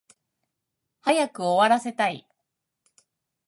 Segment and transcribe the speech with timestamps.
[1.03, 2.27] 早く終わらせたい